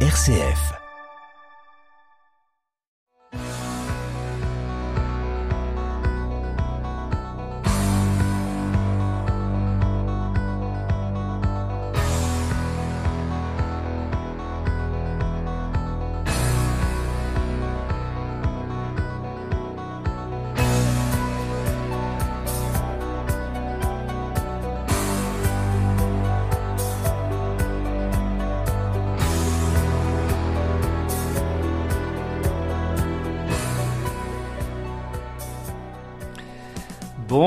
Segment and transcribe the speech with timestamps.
[0.00, 0.85] RCF.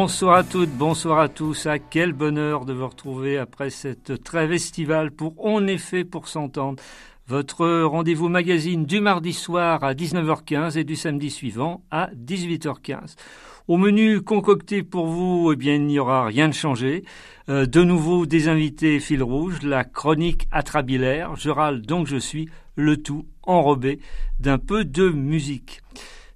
[0.10, 1.68] Bonsoir à toutes, bonsoir à tous.
[1.68, 6.28] À quel bonheur de vous retrouver après cette trêve estivale pour On est fait pour
[6.28, 6.82] s'entendre.
[7.28, 13.18] Votre rendez-vous magazine du mardi soir à 19h15 et du samedi suivant à 18h15.
[13.68, 17.04] Au menu concocté pour vous, eh bien, il n'y aura rien de changé.
[17.48, 21.36] Euh, de nouveau, des invités fil rouge, la chronique atrabilaire.
[21.36, 24.00] Je râle donc je suis, le tout enrobé
[24.40, 25.84] d'un peu de musique.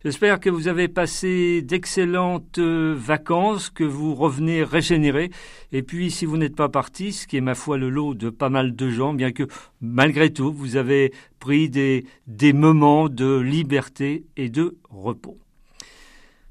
[0.03, 5.31] J'espère que vous avez passé d'excellentes euh, vacances, que vous revenez régénérés.
[5.71, 8.29] Et puis, si vous n'êtes pas parti, ce qui est ma foi le lot de
[8.29, 9.47] pas mal de gens, bien que
[9.79, 15.37] malgré tout, vous avez pris des, des moments de liberté et de repos.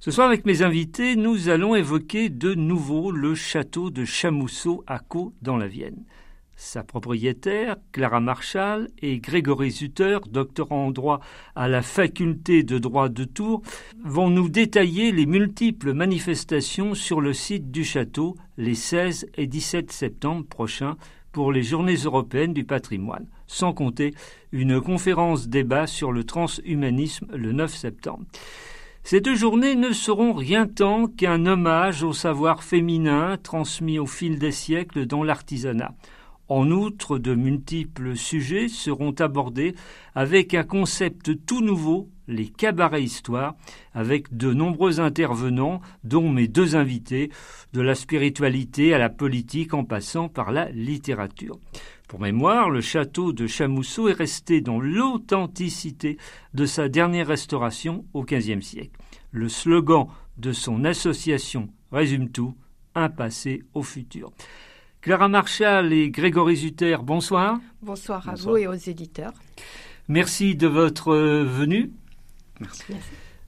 [0.00, 4.98] Ce soir, avec mes invités, nous allons évoquer de nouveau le château de Chamousseau à
[4.98, 6.04] Caux dans la Vienne.
[6.56, 11.20] Sa propriétaire, Clara Marchal, et Grégory Zutter, doctorant en droit
[11.56, 13.62] à la faculté de droit de Tours,
[14.04, 19.90] vont nous détailler les multiples manifestations sur le site du château les 16 et 17
[19.90, 20.96] septembre prochains
[21.32, 24.14] pour les Journées européennes du patrimoine, sans compter
[24.52, 28.24] une conférence débat sur le transhumanisme le 9 septembre.
[29.04, 34.38] Ces deux journées ne seront rien tant qu'un hommage au savoir féminin transmis au fil
[34.38, 35.94] des siècles dans l'artisanat.
[36.54, 39.74] En outre, de multiples sujets seront abordés
[40.14, 43.54] avec un concept tout nouveau, les cabarets histoires,
[43.94, 47.30] avec de nombreux intervenants, dont mes deux invités,
[47.72, 51.58] de la spiritualité à la politique en passant par la littérature.
[52.06, 56.18] Pour mémoire, le château de Chamousseau est resté dans l'authenticité
[56.52, 59.00] de sa dernière restauration au XVe siècle.
[59.30, 60.06] Le slogan
[60.36, 62.54] de son association résume tout,
[62.94, 64.32] un passé au futur.
[65.02, 67.58] Clara Marchal et Grégory Zutter, bonsoir.
[67.82, 69.32] Bonsoir à vous et aux éditeurs.
[70.06, 71.90] Merci de votre euh, venue.
[72.60, 72.84] Merci.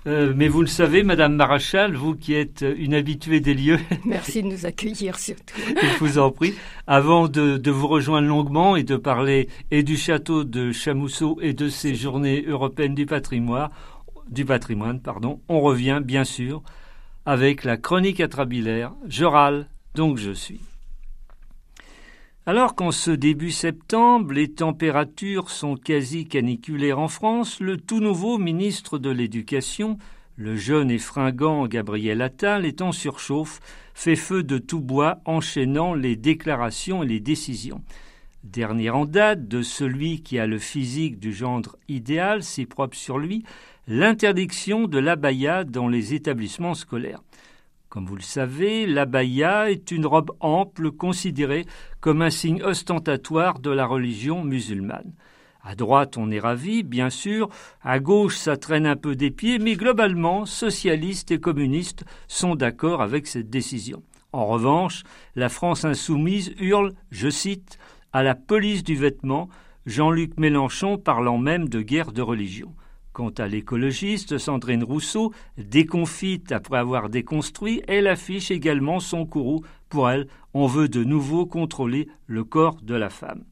[0.09, 3.79] Euh, mais vous le savez, Madame Marchal, vous qui êtes une habituée des lieux.
[4.05, 5.55] Merci de nous accueillir surtout.
[5.81, 6.55] Je vous en prie.
[6.89, 11.53] Avant de, de, vous rejoindre longuement et de parler et du château de Chamousseau et
[11.53, 13.71] de ces journées européennes du patrimoine,
[14.29, 16.65] du patrimoine, pardon, on revient bien sûr
[17.27, 18.93] avec la chronique atrabilaire.
[19.07, 20.61] Je râle, donc je suis.
[22.47, 28.37] Alors qu'en ce début septembre, les températures sont quasi caniculaires en France, le tout nouveau
[28.37, 29.97] ministre de l'Éducation,
[30.37, 33.61] le jeune et fringant Gabriel Attal, est en surchauffe,
[33.95, 37.81] fait feu de tout bois, enchaînant les déclarations et les décisions.
[38.43, 43.17] Dernier en date de celui qui a le physique du gendre idéal, si propre sur
[43.17, 43.43] lui,
[43.89, 47.23] l'interdiction de l'abaya dans les établissements scolaires.
[47.95, 51.65] Comme vous le savez, l'abaya est une robe ample considérée
[52.01, 55.13] comme un signe ostentatoire de la religion musulmane.
[55.63, 57.49] À droite, on est ravi, bien sûr,
[57.85, 63.01] à gauche, ça traîne un peu des pieds, mais globalement, socialistes et communistes sont d'accord
[63.01, 64.03] avec cette décision.
[64.33, 65.05] En revanche,
[65.37, 67.79] la France insoumise hurle, je cite,
[68.13, 69.49] à la police du vêtement,
[69.87, 72.75] Jean-Luc Mélenchon parlant même de guerre de religion.
[73.15, 79.63] Quant à l'écologiste Sandrine Rousseau, déconfite après avoir déconstruit, elle affiche également son courroux.
[79.89, 83.45] Pour elle, on veut de nouveau contrôler le corps de la femme.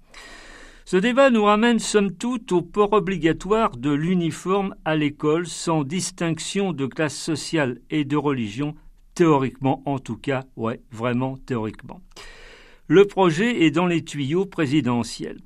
[0.84, 6.72] Ce débat nous ramène somme toute au port obligatoire de l'uniforme à l'école sans distinction
[6.72, 8.74] de classe sociale et de religion,
[9.14, 12.00] théoriquement en tout cas, ouais, vraiment théoriquement.
[12.88, 15.38] Le projet est dans les tuyaux présidentiels.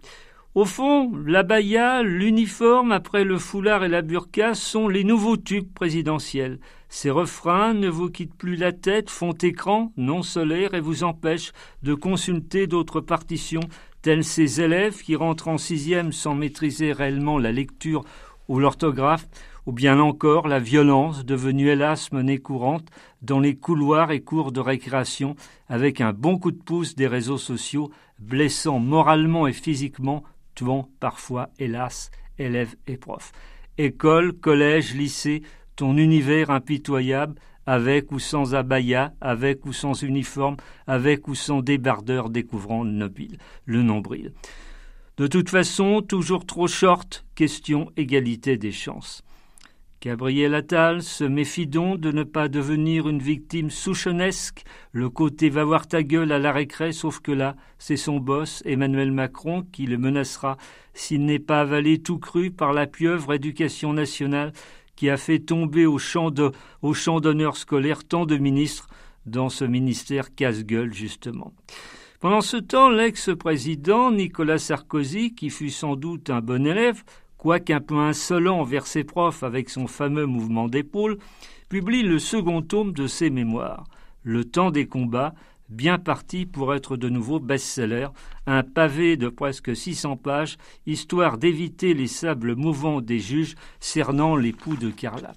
[0.57, 5.71] Au fond, la baya, l'uniforme après le foulard et la burqa sont les nouveaux tubes
[5.75, 6.61] présidentiels.
[6.89, 11.53] Ces refrains ne vous quittent plus la tête, font écran, non solaire et vous empêchent
[11.83, 13.69] de consulter d'autres partitions,
[14.01, 18.07] tels ces élèves qui rentrent en sixième sans maîtriser réellement la lecture
[18.49, 19.29] ou l'orthographe,
[19.67, 22.89] ou bien encore la violence devenue hélas monnaie courante
[23.21, 25.37] dans les couloirs et cours de récréation
[25.69, 30.23] avec un bon coup de pouce des réseaux sociaux blessant moralement et physiquement
[30.57, 33.31] tuant parfois, hélas, élèves et profs.
[33.79, 35.43] École, collège, lycée,
[35.77, 37.37] ton univers impitoyable,
[37.67, 40.57] avec ou sans abaya, avec ou sans uniforme,
[40.87, 43.13] avec ou sans débardeur découvrant le,
[43.65, 44.33] le nombril.
[45.17, 49.23] De toute façon, toujours trop short, question égalité des chances.
[50.03, 55.65] Gabriel Attal se méfie donc de ne pas devenir une victime souchonesque, le côté va
[55.65, 59.87] voir ta gueule à la récré, sauf que là, c'est son boss, Emmanuel Macron, qui
[59.87, 60.59] le menacera
[60.93, 64.53] s'il n'est pas avalé tout cru par la pieuvre éducation nationale
[64.97, 68.89] qui a fait tomber au champ d'honneur scolaire tant de ministres
[69.27, 71.53] dans ce ministère casse-gueule, justement.
[72.21, 77.03] Pendant ce temps, l'ex-président Nicolas Sarkozy, qui fut sans doute un bon élève,
[77.39, 81.19] quoiqu'un peu insolent envers ses profs avec son fameux mouvement d'épaule,
[81.69, 83.85] publie le second tome de ses mémoires,
[84.23, 85.35] Le temps des combats,
[85.69, 88.09] bien parti pour être de nouveau best-seller,
[88.47, 90.57] un pavé de presque 600 pages,
[90.87, 95.33] histoire d'éviter les sables mouvants des juges cernant l'époux de Carla.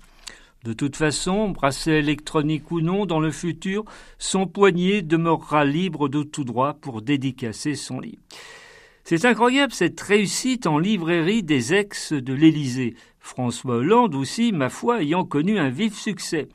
[0.63, 3.85] De toute façon, bracelet électronique ou non, dans le futur,
[4.17, 8.21] son poignet demeurera libre de tout droit pour dédicacer son livre.
[9.09, 12.93] C'est incroyable cette réussite en librairie des ex de l'Élysée.
[13.17, 16.47] François Hollande aussi, ma foi, ayant connu un vif succès.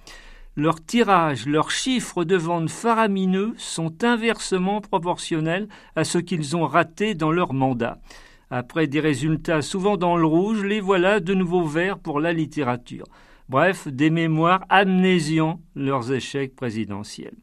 [0.54, 5.66] Leurs tirages, leurs chiffres de vente faramineux sont inversement proportionnels
[5.96, 7.98] à ce qu'ils ont raté dans leur mandat.
[8.52, 13.06] Après des résultats souvent dans le rouge, les voilà de nouveau verts pour la littérature.
[13.48, 17.34] Bref, des mémoires amnésiant leurs échecs présidentiels.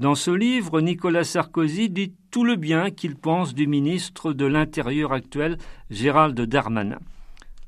[0.00, 5.12] Dans ce livre, Nicolas Sarkozy dit tout le bien qu'il pense du ministre de l'Intérieur
[5.12, 5.56] actuel,
[5.88, 6.98] Gérald Darmanin.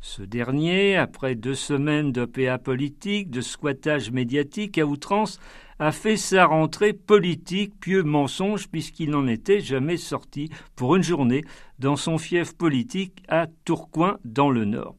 [0.00, 5.38] Ce dernier, après deux semaines de politique, de squattage médiatique à outrance,
[5.78, 11.44] a fait sa rentrée politique, pieux mensonge, puisqu'il n'en était jamais sorti pour une journée
[11.78, 14.96] dans son fief politique à Tourcoing, dans le Nord.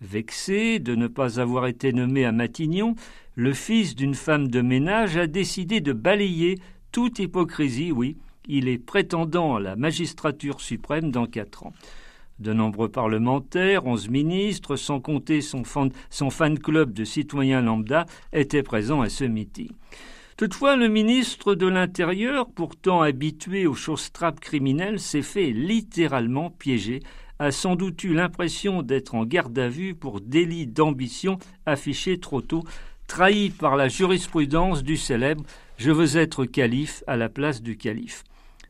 [0.00, 2.94] Vexé de ne pas avoir été nommé à Matignon,
[3.34, 6.58] le fils d'une femme de ménage a décidé de balayer
[6.90, 8.16] toute hypocrisie, oui,
[8.46, 11.74] il est prétendant à la magistrature suprême dans quatre ans.
[12.38, 19.02] De nombreux parlementaires, onze ministres, sans compter son fan, club de citoyens lambda, étaient présents
[19.02, 19.70] à ce meeting.
[20.38, 27.00] Toutefois, le ministre de l'Intérieur, pourtant habitué aux choses trappes criminelles, s'est fait littéralement piéger
[27.40, 32.42] a sans doute eu l'impression d'être en garde à vue pour délit d'ambition affiché trop
[32.42, 32.62] tôt,
[33.06, 35.42] trahi par la jurisprudence du célèbre
[35.78, 38.24] Je veux être calife à la place du calife.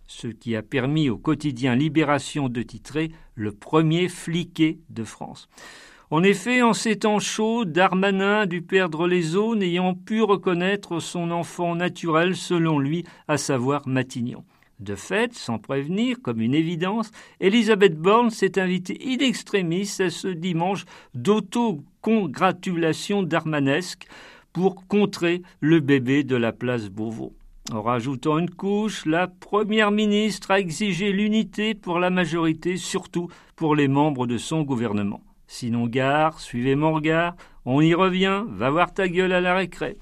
[0.07, 5.49] Ce qui a permis au quotidien Libération de titrer le premier fliqué de France.
[6.13, 11.33] En effet, en ces temps chauds, Darmanin dut perdre les os n'ayant pu reconnaître son
[11.33, 14.45] enfant naturel selon lui, à savoir Matignon.
[14.81, 20.29] De fait, sans prévenir, comme une évidence, Elisabeth Borne s'est invitée in extremis à ce
[20.29, 24.07] dimanche d'auto-congratulation d'Armanesque
[24.55, 27.35] pour contrer le bébé de la place Beauvau.
[27.71, 33.77] En rajoutant une couche, la Première ministre a exigé l'unité pour la majorité, surtout pour
[33.77, 35.21] les membres de son gouvernement.
[35.47, 37.37] Sinon, gare, suivez mon regard,
[37.67, 39.99] on y revient, va voir ta gueule à la récré.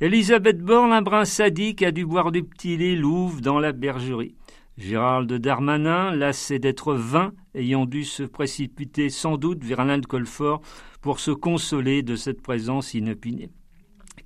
[0.00, 4.34] Elisabeth Borne, un brin sadique, a dû boire du petit lait louve dans la bergerie.
[4.76, 10.62] Gérald Darmanin, lassé d'être vain, ayant dû se précipiter sans doute vers un alcool fort
[11.00, 13.50] pour se consoler de cette présence inopinée.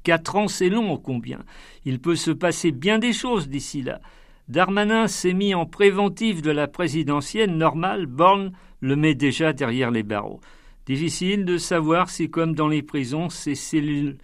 [0.05, 1.45] Quatre ans, c'est long, combien.
[1.85, 4.01] Il peut se passer bien des choses d'ici là.
[4.49, 10.03] Darmanin s'est mis en préventif de la présidentielle normale, Borne le met déjà derrière les
[10.03, 10.41] barreaux.
[10.89, 14.17] Difficile de savoir si, comme dans les prisons, ces cellules,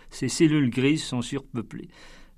[0.70, 1.88] grises sont surpeuplées.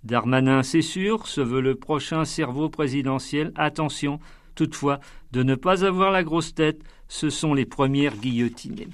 [0.02, 3.52] Darmanin, c'est sûr, se veut le prochain cerveau présidentiel.
[3.54, 4.18] Attention,
[4.56, 4.98] toutefois,
[5.30, 8.88] de ne pas avoir la grosse tête, ce sont les premières guillotinées.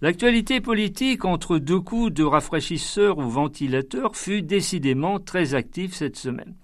[0.00, 6.56] L'actualité politique entre deux coups de rafraîchisseur ou ventilateur fut décidément très active cette semaine.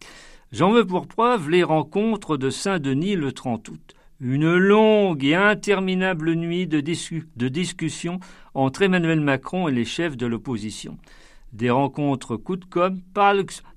[0.50, 3.94] J'en veux pour preuve les rencontres de Saint-Denis le 30 août.
[4.26, 8.20] Une longue et interminable nuit de, de discussions
[8.54, 10.96] entre Emmanuel Macron et les chefs de l'opposition.
[11.52, 13.02] Des rencontres coup de com,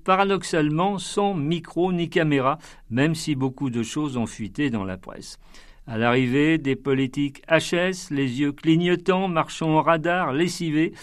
[0.04, 2.56] paradoxalement sans micro ni caméra,
[2.88, 5.38] même si beaucoup de choses ont fuité dans la presse.
[5.86, 10.94] À l'arrivée, des politiques HS, les yeux clignotants, marchant au radar, lessivés.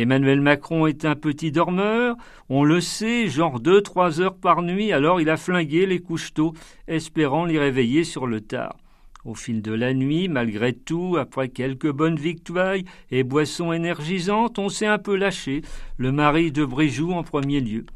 [0.00, 2.16] Emmanuel Macron est un petit dormeur,
[2.48, 6.32] on le sait, genre deux, trois heures par nuit, alors il a flingué les couches
[6.88, 8.76] espérant les réveiller sur le tard.
[9.24, 12.76] Au fil de la nuit, malgré tout, après quelques bonnes victoires
[13.12, 15.62] et boissons énergisantes, on s'est un peu lâché,
[15.96, 17.86] le mari de Brijoux en premier lieu.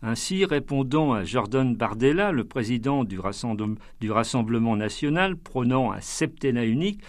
[0.00, 7.00] Ainsi, répondant à Jordan Bardella, le président du, Rassemblement national, prônant un septennat unique,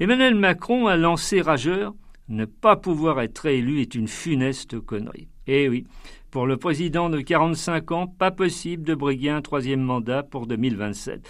[0.00, 1.92] Emmanuel Macron a lancé rageur
[2.30, 5.28] ne pas pouvoir être réélu est une funeste connerie.
[5.46, 5.84] Eh oui,
[6.30, 11.28] pour le président de 45 ans, pas possible de briguer un troisième mandat pour 2027.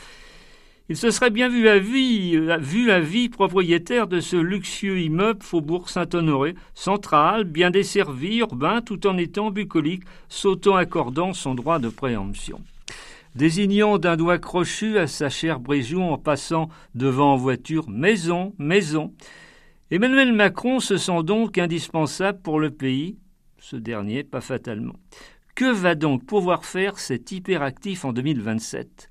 [0.90, 5.42] Il se serait bien vu à vie, vu à vie propriétaire de ce luxueux immeuble
[5.42, 12.60] Faubourg Saint-Honoré, central, bien desservi, urbain, tout en étant bucolique, s'auto-accordant son droit de préemption.
[13.36, 19.14] Désignant d'un doigt crochu à sa chère Bréjou en passant devant en voiture Maison, maison.
[19.92, 23.18] Emmanuel Macron se sent donc indispensable pour le pays,
[23.58, 24.94] ce dernier pas fatalement.
[25.56, 29.10] Que va donc pouvoir faire cet hyperactif en 2027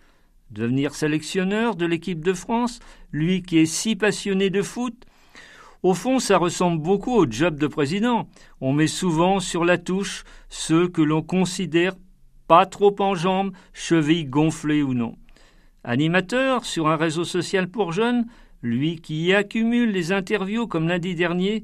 [0.51, 2.79] Devenir sélectionneur de l'équipe de France,
[3.11, 4.95] lui qui est si passionné de foot?
[5.83, 8.29] Au fond, ça ressemble beaucoup au job de président.
[8.61, 11.95] On met souvent sur la touche ceux que l'on considère
[12.47, 15.17] pas trop en jambes, chevilles gonflées ou non.
[15.83, 18.25] Animateur sur un réseau social pour jeunes,
[18.61, 21.63] lui qui accumule les interviews comme lundi dernier,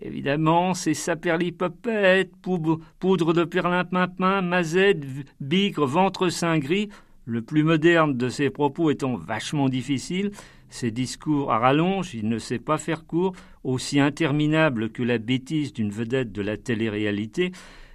[0.00, 5.04] évidemment, c'est saperlipopette, poudre de perlimpinpin, mazette,
[5.40, 6.88] bigre, ventre saint gris,
[7.26, 10.32] le plus moderne de ses propos étant vachement difficile,
[10.68, 15.72] ses discours à rallonge, il ne sait pas faire court, aussi interminable que la bêtise
[15.72, 17.52] d'une vedette de la télé-réalité,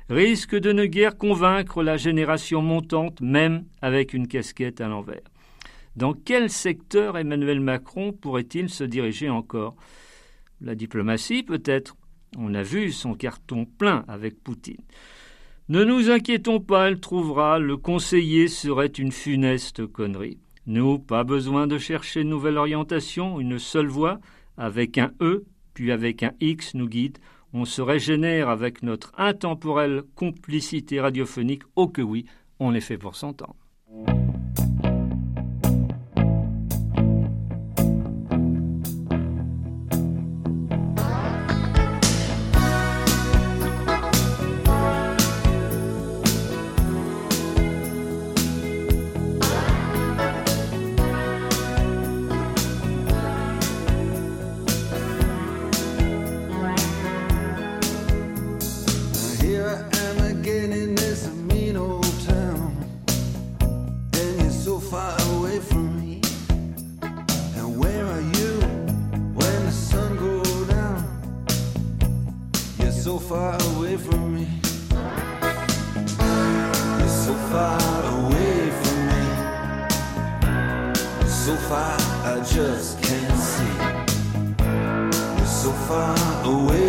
[0.09, 5.21] risque de ne guère convaincre la génération montante, même avec une casquette à l'envers.
[5.99, 9.75] Dans quel secteur Emmanuel Macron pourrait-il se diriger encore?
[10.61, 11.97] La diplomatie, peut-être?
[12.37, 14.81] On a vu son carton plein avec Poutine.
[15.67, 20.39] Ne nous inquiétons pas, elle trouvera, le conseiller serait une funeste connerie.
[20.67, 24.21] Nous, pas besoin de chercher une nouvelle orientation, une seule voie,
[24.55, 27.17] avec un E, puis avec un X nous guide.
[27.51, 32.23] On se régénère avec notre intemporelle complicité radiophonique, oh que oui,
[32.57, 33.57] on est fait pour s'entendre.
[64.79, 66.21] so far away from me?
[67.57, 68.51] And where are you
[69.35, 71.03] when the sun goes down?
[72.79, 74.47] You're so far away from me.
[76.97, 79.25] You're so far away from me.
[81.27, 83.75] So far, I just can't see.
[85.37, 86.88] You're so far away.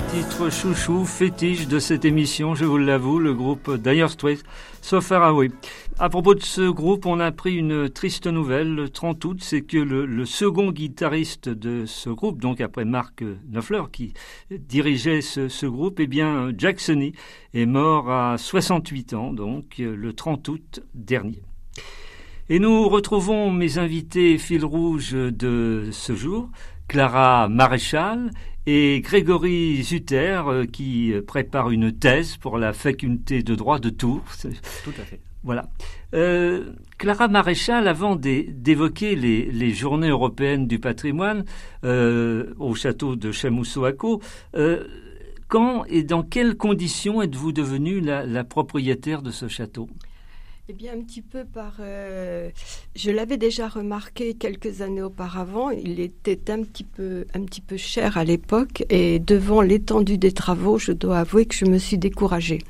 [0.00, 4.42] Titre chouchou, fétiche de cette émission, je vous l'avoue, le groupe Dire Straits,
[4.80, 5.50] So Far Away.
[5.98, 9.62] À propos de ce groupe, on a appris une triste nouvelle le 30 août, c'est
[9.62, 14.14] que le, second guitariste de ce groupe, donc après Mark Knopfler qui
[14.50, 17.12] dirigeait ce, groupe, eh bien Jacksony
[17.52, 21.42] est mort à 68 ans, donc le 30 août dernier.
[22.48, 26.50] Et nous retrouvons mes invités fil rouge de ce jour,
[26.92, 28.30] Clara Maréchal
[28.66, 34.22] et Grégory Zutter euh, qui prépare une thèse pour la faculté de droit de Tours.
[34.84, 35.18] Tout à fait.
[35.42, 35.70] Voilà.
[36.12, 41.46] Euh, Clara Maréchal, avant d'évoquer les, journées européennes du patrimoine
[41.82, 44.20] euh, au château de Chamoussoaco,
[45.48, 49.88] quand et dans quelles conditions êtes-vous devenue la propriétaire de ce château?
[50.72, 51.74] Eh bien, un petit peu par.
[51.80, 52.48] Euh,
[52.96, 55.68] je l'avais déjà remarqué quelques années auparavant.
[55.68, 60.32] Il était un petit peu, un petit peu cher à l'époque, et devant l'étendue des
[60.32, 62.60] travaux, je dois avouer que je me suis découragée.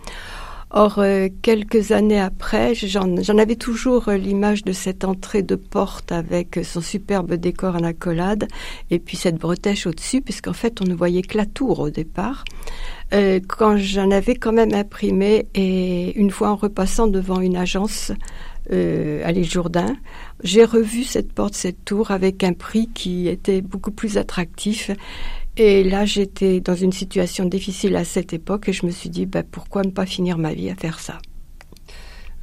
[0.71, 6.59] Or, euh, quelques années après, j'en avais toujours l'image de cette entrée de porte avec
[6.64, 8.49] son superbe décor en accolade
[8.90, 12.42] et puis cette bretèche au-dessus, puisqu'en fait, on ne voyait que la tour au départ.
[13.12, 18.11] Euh, quand j'en avais quand même imprimé et une fois en repassant devant une agence
[18.73, 19.97] euh, à Les Jourdains,
[20.42, 24.90] j'ai revu cette porte, cette tour avec un prix qui était beaucoup plus attractif.
[25.59, 29.26] Et là, j'étais dans une situation difficile à cette époque et je me suis dit,
[29.26, 31.19] bah, pourquoi ne pas finir ma vie à faire ça?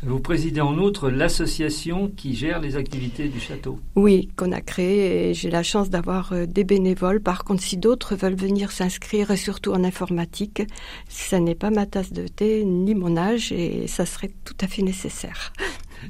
[0.01, 3.79] Vous présidez en outre l'association qui gère les activités du château.
[3.95, 7.19] Oui, qu'on a créé et j'ai la chance d'avoir euh, des bénévoles.
[7.21, 10.63] Par contre, si d'autres veulent venir s'inscrire, surtout en informatique,
[11.09, 14.67] ça n'est pas ma tasse de thé ni mon âge et ça serait tout à
[14.67, 15.51] fait nécessaire.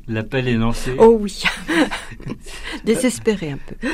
[0.08, 0.94] L'appel est lancé.
[0.98, 1.44] Oh oui,
[2.86, 3.88] désespéré un peu.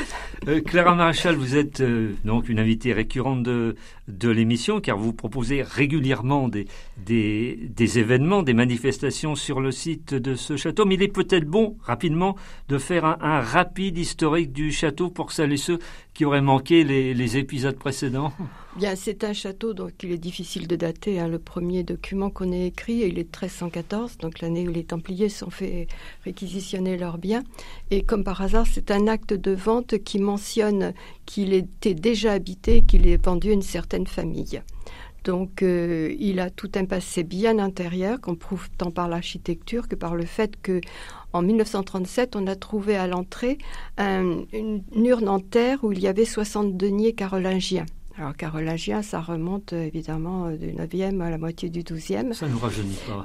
[0.48, 3.76] Euh, Clara Maréchal, vous êtes euh, donc une invitée récurrente de,
[4.08, 6.66] de l'émission car vous proposez régulièrement des,
[6.98, 10.84] des, des, événements, des manifestations sur le site de ce château.
[10.84, 12.36] Mais il est peut-être bon, rapidement,
[12.68, 15.78] de faire un, rapide historique du château pour celles et ceux
[16.14, 18.32] qui auraient manqué les, les épisodes précédents.
[18.76, 21.18] Bien, c'est un château donc il est difficile de dater.
[21.18, 21.28] Hein.
[21.28, 25.30] Le premier document qu'on ait écrit, il est de 1314, donc l'année où les Templiers
[25.30, 25.86] sont fait
[26.26, 27.42] réquisitionner leurs biens.
[27.90, 30.92] Et comme par hasard, c'est un acte de vente qui mentionne
[31.24, 34.60] qu'il était déjà habité, qu'il est vendu à une certaine famille.
[35.24, 39.94] Donc euh, il a tout un passé bien intérieur qu'on prouve tant par l'architecture que
[39.94, 40.82] par le fait que
[41.32, 43.56] en 1937 on a trouvé à l'entrée
[43.96, 47.86] une urne en terre où il y avait 60 deniers carolingiens.
[48.18, 52.32] Alors carolingien, ça remonte euh, évidemment euh, du 9e à la moitié du 12e.
[52.32, 53.24] Ça nous rajeunit pas.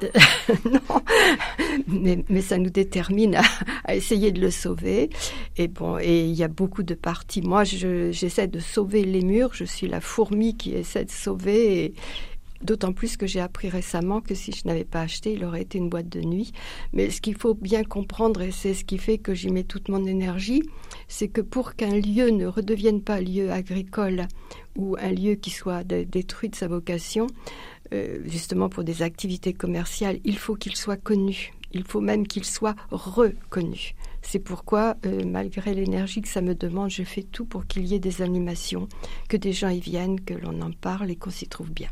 [0.70, 3.40] non, mais, ça nous détermine
[3.86, 5.10] à, essayer de le sauver.
[5.56, 7.42] Et bon, et il y a beaucoup de parties.
[7.42, 9.52] Moi, j'essaie de sauver les murs.
[9.54, 11.86] Je suis la fourmi qui essaie de sauver.
[11.86, 11.94] Et,
[12.64, 15.78] D'autant plus que j'ai appris récemment que si je n'avais pas acheté, il aurait été
[15.78, 16.52] une boîte de nuit.
[16.94, 19.90] Mais ce qu'il faut bien comprendre, et c'est ce qui fait que j'y mets toute
[19.90, 20.62] mon énergie,
[21.08, 24.28] c'est que pour qu'un lieu ne redevienne pas lieu agricole
[24.76, 27.28] ou un lieu qui soit détruit de sa vocation,
[27.94, 31.54] euh, justement pour des activités commerciales, il faut qu'il soit connu.
[31.74, 33.96] Il faut même qu'il soit reconnu.
[34.22, 37.96] C'est pourquoi, euh, malgré l'énergie que ça me demande, je fais tout pour qu'il y
[37.96, 38.88] ait des animations,
[39.30, 41.90] que des gens y viennent, que l'on en parle et qu'on s'y trouve bien.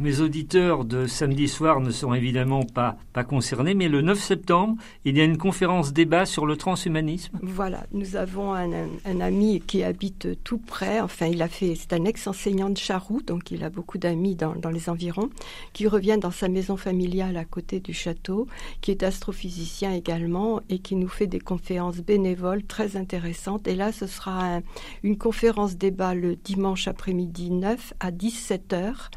[0.00, 2.96] Mes auditeurs de samedi soir ne sont évidemment pas,
[3.28, 7.36] concernés, mais le 9 septembre, il y a une conférence débat sur le transhumanisme.
[7.42, 12.04] Voilà, nous avons un, ami qui habite tout près, enfin il a fait, c'est un
[12.04, 15.30] ex-enseignant de Charroux, donc il a beaucoup d'amis dans, dans, les environs,
[15.72, 18.46] qui revient dans sa maison familiale à côté du château,
[18.82, 23.66] qui est astrophysicien également et qui nous fait des conférences bénévoles très intéressantes.
[23.66, 24.60] Et là, ce sera
[25.02, 29.10] une conférence débat le dimanche après-midi 9 à 17 heures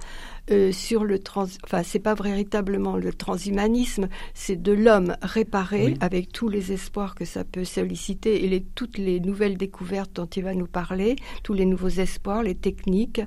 [0.49, 1.47] euh, sur le trans.
[1.63, 7.25] Enfin, c'est pas véritablement le transhumanisme, c'est de l'homme réparé avec tous les espoirs que
[7.25, 11.53] ça peut solliciter et les, toutes les nouvelles découvertes dont il va nous parler, tous
[11.53, 13.21] les nouveaux espoirs, les techniques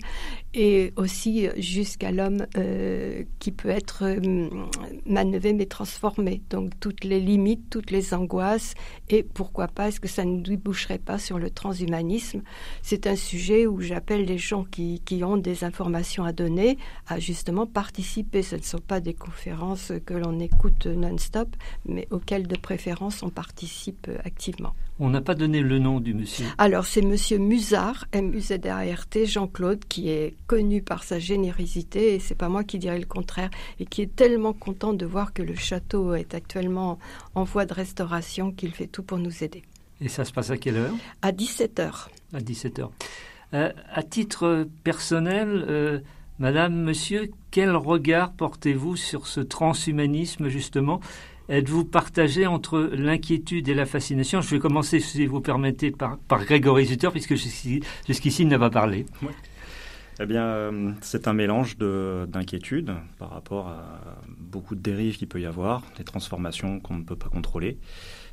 [0.54, 4.48] et aussi jusqu'à l'homme euh, qui peut être euh,
[5.06, 6.42] manœuvré mais transformé.
[6.50, 8.74] Donc toutes les limites, toutes les angoisses
[9.08, 12.42] et pourquoi pas est-ce que ça ne déboucherait pas sur le transhumanisme?
[12.82, 17.18] C'est un sujet où j'appelle les gens qui, qui ont des informations à donner à
[17.18, 18.42] justement participer.
[18.42, 21.48] Ce ne sont pas des conférences que l'on écoute non-stop,
[21.86, 24.74] mais auxquelles de préférence on participe activement.
[25.00, 26.46] On n'a pas donné le nom du monsieur.
[26.56, 32.48] Alors c'est monsieur Musard, M-U-Z-A-R-T, Jean-Claude, qui est connu par sa générosité, et c'est pas
[32.48, 36.14] moi qui dirais le contraire, et qui est tellement content de voir que le château
[36.14, 37.00] est actuellement
[37.34, 39.64] en voie de restauration qu'il fait tout pour nous aider.
[40.00, 40.94] Et ça se passe à quelle heure?
[41.22, 42.06] À 17h.
[42.32, 42.88] À 17h.
[43.54, 46.00] Euh, à titre personnel, euh,
[46.40, 51.00] Madame, monsieur, quel regard portez-vous sur ce transhumanisme justement?
[51.48, 54.40] Êtes-vous partagé entre l'inquiétude et la fascination?
[54.40, 59.06] Je vais commencer, si vous permettez, par, Grégory Zutter, puisque jusqu'ici il n'a pas parlé.
[60.20, 64.00] Eh bien, euh, c'est un mélange d'inquiétude par rapport à
[64.38, 67.78] beaucoup de dérives qu'il peut y avoir, des transformations qu'on ne peut pas contrôler,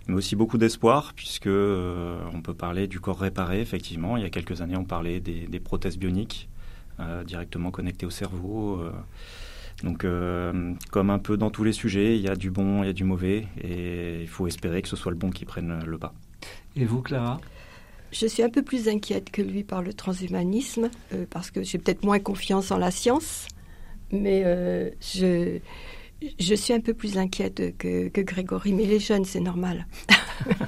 [0.08, 4.16] mais aussi beaucoup d'espoir, puisque euh, on peut parler du corps réparé, effectivement.
[4.16, 6.50] Il y a quelques années, on parlait des, prothèses bioniques
[7.26, 8.84] directement connectées au cerveau.
[9.84, 10.06] donc,
[10.92, 12.94] comme un peu dans tous les sujets, il y a du bon, il y a
[12.94, 16.14] du mauvais, et il faut espérer que ce soit le bon qui prenne le pas.
[16.76, 17.40] Et vous, Clara?
[18.12, 21.78] Je suis un peu plus inquiète que lui par le transhumanisme, euh, parce que j'ai
[21.78, 23.48] peut-être moins confiance en la science,
[24.12, 25.60] mais euh, je,
[26.40, 28.74] je suis un peu plus inquiète que, que Grégory.
[28.74, 29.88] Mais les jeunes, c'est normal.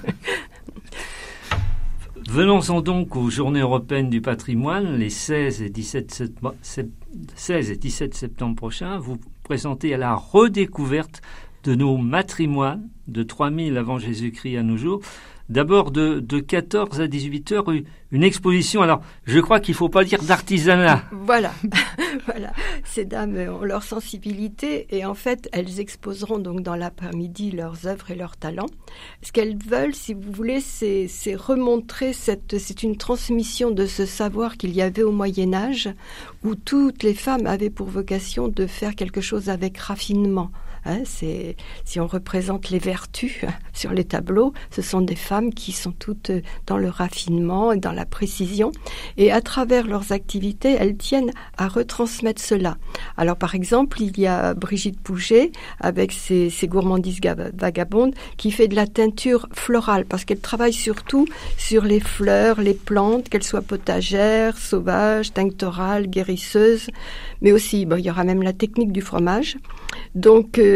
[2.29, 6.23] Venons-en donc aux Journées européennes du patrimoine, les 16 et 17,
[7.35, 8.97] 16 et 17 septembre prochains.
[8.97, 11.21] Vous présentez à la redécouverte
[11.63, 15.01] de nos matrimoines de 3000 avant Jésus-Christ à nos jours
[15.49, 17.65] d'abord de, de 14 à 18 heures
[18.11, 18.81] une exposition.
[18.81, 21.03] Alors, je crois qu'il ne faut pas dire d'artisanat.
[21.11, 21.51] Voilà,
[22.25, 22.53] voilà.
[22.83, 28.11] Ces dames ont leur sensibilité et en fait, elles exposeront donc dans l'après-midi leurs œuvres
[28.11, 28.69] et leurs talents.
[29.23, 34.57] Ce qu'elles veulent, si vous voulez, c'est remontrer cette, c'est une transmission de ce savoir
[34.57, 35.89] qu'il y avait au Moyen Âge
[36.43, 40.51] où toutes les femmes avaient pour vocation de faire quelque chose avec raffinement.
[40.85, 43.41] Hein, c'est si on représente les vertus
[43.73, 46.31] sur les tableaux, ce sont des femmes qui sont toutes
[46.67, 48.71] dans le raffinement et dans la précision,
[49.17, 52.77] et à travers leurs activités, elles tiennent à retransmettre cela.
[53.17, 57.19] Alors par exemple, il y a Brigitte Pouget avec ses, ses gourmandises
[57.53, 62.73] vagabondes qui fait de la teinture florale parce qu'elle travaille surtout sur les fleurs, les
[62.73, 66.89] plantes, qu'elles soient potagères, sauvages, tinctorales, guérisseuses,
[67.41, 69.57] mais aussi il y aura même la technique du fromage.
[70.15, 70.72] Donc euh,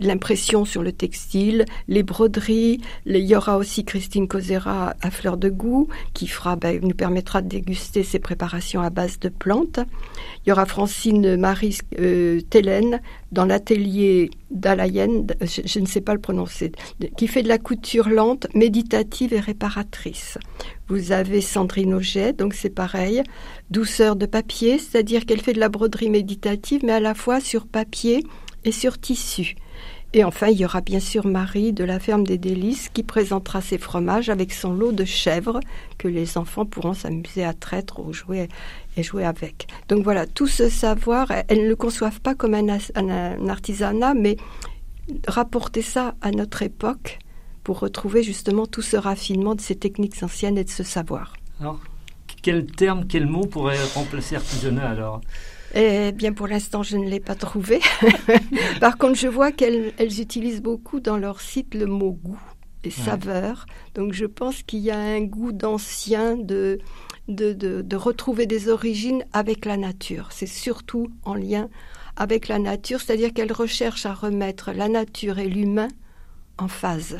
[0.00, 2.80] l'impression sur le textile, les broderies.
[3.06, 7.42] il y aura aussi Christine Cosera à fleur de goût qui fera, ben, nous permettra
[7.42, 9.80] de déguster ses préparations à base de plantes.
[10.44, 12.40] Il y aura Francine Marie euh,
[13.32, 16.72] dans l'atelier d'Alayen, je, je, ne sais pas le prononcer,
[17.16, 20.38] qui fait de la couture lente, méditative et réparatrice.
[20.88, 23.22] Vous avez Sandrine Auget, donc c'est pareil,
[23.70, 27.66] douceur de papier, c'est-à-dire qu'elle fait de la broderie méditative, mais à la fois sur
[27.66, 28.24] papier
[28.72, 29.56] sur tissu.
[30.14, 33.60] Et enfin, il y aura bien sûr Marie de la ferme des délices qui présentera
[33.60, 35.60] ses fromages avec son lot de chèvres
[35.98, 38.48] que les enfants pourront s'amuser à traître ou jouer
[38.96, 39.66] et jouer avec.
[39.88, 44.38] Donc voilà, tout ce savoir, elles ne le conçoivent pas comme un, un artisanat, mais
[45.26, 47.18] rapporter ça à notre époque
[47.62, 51.34] pour retrouver justement tout ce raffinement de ces techniques anciennes et de ce savoir.
[51.60, 51.80] Alors,
[52.42, 55.20] quel terme, quel mot pourrait remplacer artisanat alors?
[55.74, 57.80] Eh bien, pour l'instant, je ne l'ai pas trouvé.
[58.80, 62.40] Par contre, je vois qu'elles utilisent beaucoup dans leur site le mot goût
[62.84, 63.66] et saveur.
[63.94, 66.78] Donc, je pense qu'il y a un goût d'ancien, de
[67.28, 70.28] de, de, de, retrouver des origines avec la nature.
[70.32, 71.68] C'est surtout en lien
[72.16, 75.88] avec la nature, c'est-à-dire qu'elles recherchent à remettre la nature et l'humain
[76.56, 77.18] en phase.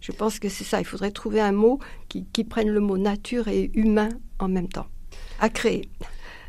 [0.00, 0.80] Je pense que c'est ça.
[0.80, 4.08] Il faudrait trouver un mot qui, prenne le mot nature et humain
[4.38, 4.86] en même temps.
[5.40, 5.90] À créer.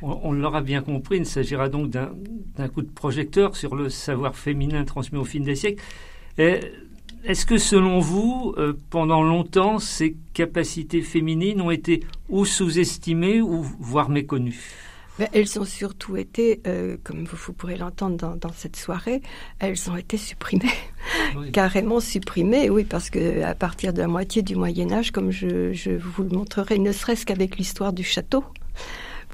[0.02, 4.86] On, l'aura bien compris, il s'agira donc d'un coup de projecteur sur le savoir féminin
[4.86, 5.84] transmis au fil des siècles.
[6.38, 13.62] Est-ce que selon vous, euh, pendant longtemps, ces capacités féminines ont été ou sous-estimées ou
[13.62, 14.72] voire méconnues?
[15.34, 19.22] Elles ont surtout été, euh, comme vous, pourrez l'entendre dans, cette soirée,
[19.60, 20.72] elles ont été supprimées,
[21.52, 25.74] carrément supprimées, oui, parce que à partir de la moitié du Moyen Âge, comme je,
[25.74, 28.46] je vous le montrerai, ne serait-ce qu'avec l'histoire du château,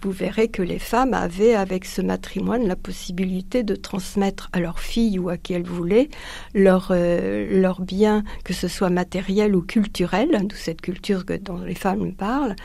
[0.06, 4.80] vous verrez que les femmes avaient, avec ce matrimoine, la possibilité de transmettre à leurs
[4.80, 6.10] filles ou à qui elles voulaient
[6.54, 11.74] leurs euh, leur biens, que ce soit matériel ou culturel, d'où cette culture dont les
[11.74, 12.56] femmes parlent,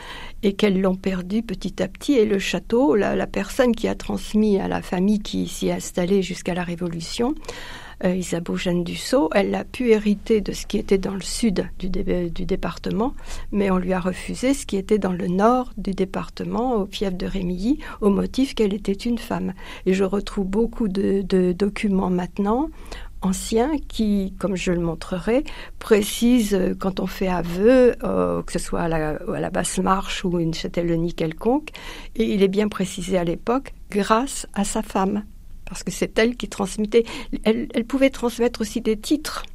[0.43, 2.13] et qu'elles l'ont perdu petit à petit.
[2.13, 5.73] Et le château, la, la personne qui a transmis à la famille qui s'y est
[5.73, 7.33] installée jusqu'à la Révolution,
[8.03, 11.67] euh, Isabeau Jeanne Dussault, elle a pu hériter de ce qui était dans le sud
[11.79, 13.13] du, département,
[13.51, 17.15] mais on lui a refusé ce qui était dans le nord du département, au fief
[17.15, 19.53] de Rémilly, au motif qu'elle était une femme.
[19.85, 22.69] Et je retrouve beaucoup de, de documents maintenant
[23.21, 25.43] anciens qui, comme je le montrerai,
[25.79, 29.77] précisent euh, quand on fait aveu, euh, que ce soit à la, à la, basse
[29.77, 31.69] marche ou une châtellenie quelconque,
[32.15, 35.23] et il est bien précisé à l'époque, grâce à sa femme
[35.71, 37.05] parce que c'est elle qui transmettait.
[37.45, 39.45] Elle, pouvait transmettre aussi des titres.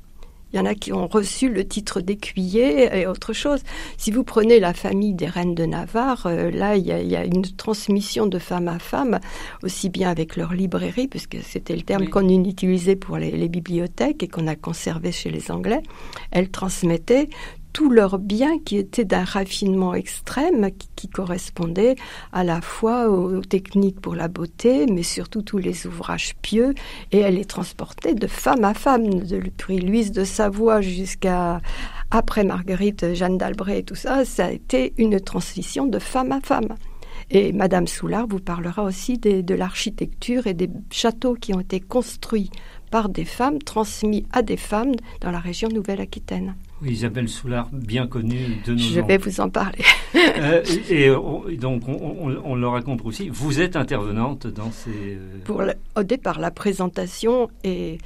[0.50, 3.60] Il y en a qui ont reçu le titre d'écuyer et autre chose.
[3.98, 7.42] Si vous prenez la famille des reines de Navarre, euh, là, il y, a, une
[7.42, 9.20] transmission de femme à femme,
[9.62, 14.22] aussi bien avec leur librairie, puisque c'était le terme qu'on utilisait pour les, les bibliothèques
[14.22, 15.82] et qu'on a conservé chez les Anglais.
[16.30, 17.28] Elles transmettaient
[17.76, 21.94] tous leurs biens qui étaient d'un raffinement extrême, qui, correspondait
[22.32, 26.72] à la fois aux, techniques pour la beauté, mais surtout tous les ouvrages pieux,
[27.12, 31.60] et elle les transportait de femme à femme, depuis Louise de Savoie jusqu'à
[32.10, 36.40] après Marguerite, Jeanne d'Albret et tout ça, ça a été une transition de femme à
[36.40, 36.76] femme.
[37.30, 42.50] Et Madame Soulard vous parlera aussi de l'architecture et des châteaux qui ont été construits
[42.90, 46.54] par des femmes, transmis à des femmes dans la région Nouvelle-Aquitaine.
[46.84, 49.84] Isabelle Soulard, bien connue de nos Je vais vous en parler.
[50.14, 51.10] Euh, et,
[51.56, 54.90] donc, on, le raconte aussi, vous êtes intervenante dans ces...
[54.90, 55.62] Euh, Pour
[55.94, 57.98] au départ, la présentation et...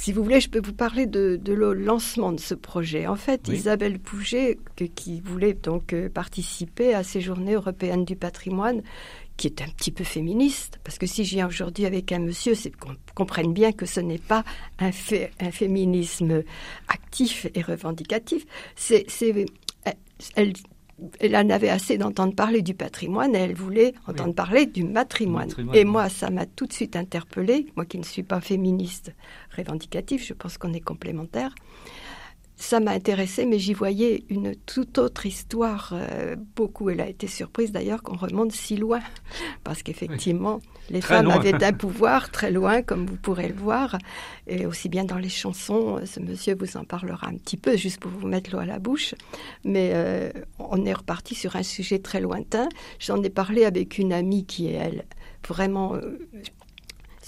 [0.00, 3.06] Si vous voulez, je peux vous parler de, le lancement de ce projet.
[3.06, 4.58] En fait, Isabelle Pouget,
[4.94, 8.80] qui voulait donc euh, participer à ces journées européennes du patrimoine,
[9.40, 12.70] qui est un petit peu féministe, parce que si viens aujourd'hui avec un monsieur, c'est
[12.70, 14.44] qu'on comprenne bien que ce n'est pas
[14.78, 14.90] un,
[15.40, 16.42] un, féminisme
[16.88, 18.44] actif et revendicatif.
[18.76, 19.06] C'est,
[20.36, 20.52] elle,
[21.20, 25.48] elle en avait assez d'entendre parler du patrimoine et elle voulait entendre parler du matrimoine.
[25.72, 29.14] Et moi, ça m'a tout de suite interpellée, moi qui ne suis pas féministe
[29.56, 31.54] revendicatif, je pense qu'on est complémentaires
[32.60, 35.94] ça m'a intéressé, mais j'y voyais une toute autre histoire.
[35.94, 39.00] Euh, beaucoup, elle a été surprise d'ailleurs qu'on remonte si loin,
[39.64, 43.96] parce qu'effectivement, les femmes avaient un pouvoir très loin, comme vous pourrez le voir,
[44.46, 45.96] et aussi bien dans les chansons.
[45.96, 48.66] Euh, ce monsieur vous en parlera un petit peu, juste pour vous mettre l'eau à
[48.66, 49.14] la bouche.
[49.64, 52.68] Mais euh, on est reparti sur un sujet très lointain.
[52.98, 55.04] J'en ai parlé avec une amie qui est, elle,
[55.48, 55.94] vraiment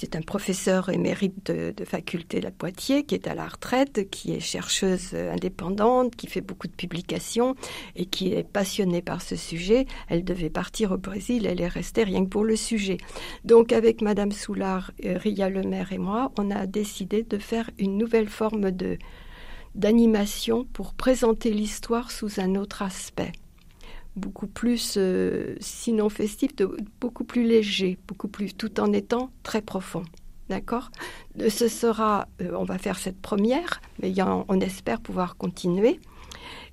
[0.03, 4.33] c'est un professeur émérite de, faculté de la Poitiers qui est à la retraite, qui
[4.33, 7.55] est chercheuse indépendante, qui fait beaucoup de publications
[7.95, 9.87] et qui est passionnée par ce sujet.
[10.09, 12.99] Elle devait partir au Brésil, elle est restée rien que pour le sujet.
[13.45, 17.97] Donc avec Madame Soulard, euh, Ria Lemaire et moi, on a décidé de faire une
[17.97, 18.99] nouvelle forme de
[19.77, 23.33] d'animation pour présenter l'histoire sous un autre aspect
[24.17, 29.63] beaucoup plus, euh, sinon festif, de, beaucoup plus léger, beaucoup plus, tout en étant très
[29.63, 30.03] profond.
[30.49, 30.91] D'accord?
[31.49, 36.01] Ce sera, euh, on va faire cette première, mais on espère pouvoir continuer.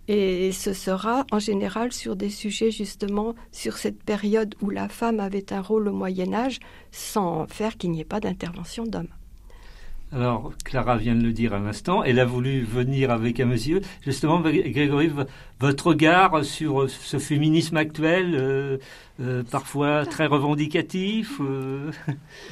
[0.07, 5.19] Et ce sera en général sur des sujets justement sur cette période où la femme
[5.19, 6.59] avait un rôle au Moyen Âge
[6.91, 9.07] sans faire qu'il n'y ait pas d'intervention d'homme.
[10.11, 13.81] Alors, Clara vient de le dire à l'instant, elle a voulu venir avec un monsieur.
[14.01, 15.11] Justement, Grégory,
[15.59, 18.77] votre regard sur ce féminisme actuel, euh,
[19.21, 21.91] euh, parfois très revendicatif euh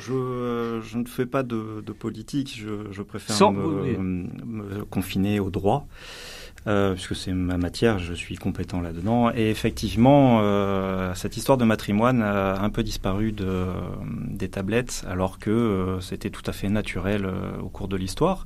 [0.01, 5.87] je, ne fais pas de, politique, je, préfère me, confiner au droit.
[6.67, 9.31] Euh, puisque c'est ma matière, je suis compétent là-dedans.
[9.33, 13.67] Et effectivement, euh, cette histoire de matrimoine a un peu disparu de,
[14.27, 17.25] des tablettes, alors que euh, c'était tout à fait naturel
[17.61, 18.45] au cours de l'histoire.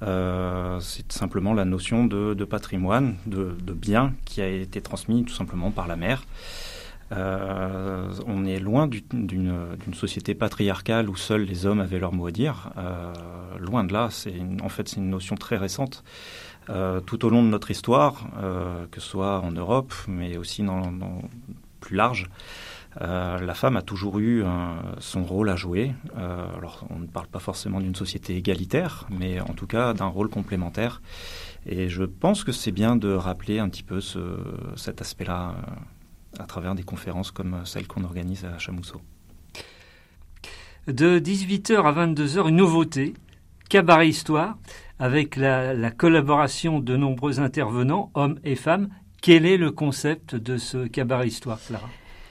[0.00, 5.86] c'est simplement la notion de, patrimoine, de, bien qui a été transmis tout simplement par
[5.86, 6.24] la mère.
[7.12, 12.70] on est loin d'une société patriarcale où seuls les hommes avaient leur mot à dire.
[13.60, 14.08] loin de là,
[14.62, 16.02] en fait c'est une notion très récente.
[16.70, 20.62] Euh, tout au long de notre histoire, euh, que ce soit en Europe, mais aussi
[20.62, 20.82] dans,
[21.80, 22.26] plus large.
[23.00, 24.44] Euh, la femme a toujours eu
[24.98, 25.92] son rôle à jouer.
[26.16, 30.28] alors, on ne parle pas forcément d'une société égalitaire, mais en tout cas d'un rôle
[30.28, 31.02] complémentaire.
[31.66, 34.00] Et je pense que c'est bien de rappeler un petit peu
[34.76, 35.56] cet aspect-là
[36.38, 39.00] à travers des conférences comme celle qu'on organise à Chamousseau.
[40.86, 43.14] De 18h à 22h, une nouveauté,
[43.70, 44.56] Cabaret Histoire
[44.98, 48.88] avec la, collaboration de nombreux intervenants, hommes et femmes.
[49.20, 51.88] Quel est le concept de ce cabaret histoire, Clara?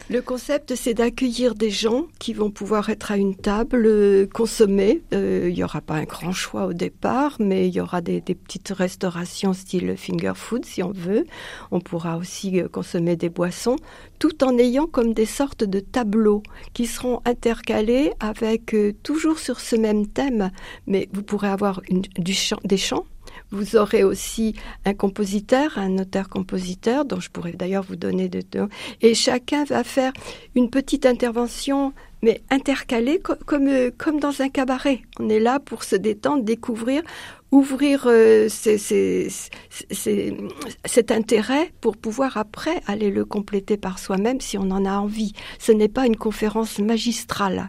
[0.09, 5.01] Le concept, c'est d'accueillir des gens qui vont pouvoir être à une table, euh, consommer.
[5.13, 8.19] Euh, il n'y aura pas un grand choix au départ, mais il y aura des,
[8.21, 11.25] petites restaurations style finger food si on veut.
[11.71, 13.77] On pourra aussi euh, consommer des boissons,
[14.19, 19.77] tout en ayant comme des sortes de tableaux qui seront intercalés avec toujours sur ce
[19.77, 20.51] même thème.
[20.85, 21.81] Mais vous pourrez avoir
[22.17, 23.05] du chant, des chants
[23.53, 28.67] vous aurez aussi un compositeur, un auteur-compositeur, dont je pourrais d'ailleurs vous donner de deux.
[29.01, 30.11] Et chacun va faire
[30.55, 35.03] une petite intervention, mais intercalée comme, euh, comme dans un cabaret.
[35.19, 37.03] On est là pour se détendre, découvrir,
[37.51, 39.51] ouvrir euh, cet
[41.11, 45.33] intérêt pour pouvoir après aller le compléter par soi-même si on en a envie.
[45.59, 47.67] Ce n'est pas une conférence magistrale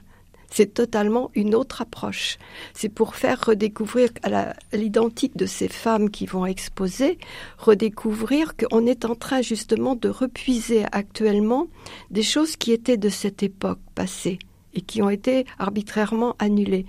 [0.57, 2.39] C'est totalement une autre approche.
[2.75, 7.19] C'est pour faire redécouvrir à l'identique de ces femmes qui vont exposer,
[7.59, 11.67] redécouvrir qu'on est en train justement de repuiser actuellement
[12.13, 14.39] des choses qui étaient de cette époque passée
[14.75, 16.87] et qui ont été arbitrairement annulées.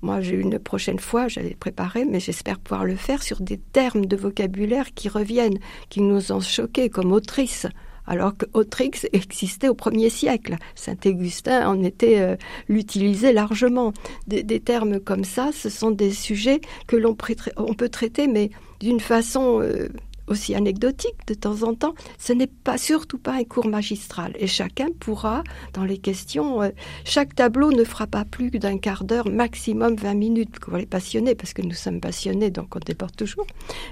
[0.00, 4.06] Moi, j'ai une prochaine fois, j'avais préparé, mais j'espère pouvoir le faire sur des termes
[4.06, 7.66] de vocabulaire qui reviennent, qui nous ont choqués comme autrices
[8.08, 10.56] alors qu'Autrix existait au premier siècle.
[10.74, 12.36] Saint-Augustin en était euh,
[12.68, 13.92] l'utilisait largement.
[14.26, 19.60] Des, termes comme ça, ce sont des sujets que l'on peut traiter, mais d'une façon
[19.62, 19.88] euh,
[20.28, 21.94] aussi anecdotique de temps en temps.
[22.18, 26.70] Ce n'est pas surtout pas un cours magistral et chacun pourra, dans les questions, euh,
[27.04, 31.34] chaque tableau ne fera pas plus d'un quart d'heure, maximum 20 minutes pour les passionnés,
[31.34, 33.46] parce que nous sommes passionnés, donc on déborde toujours.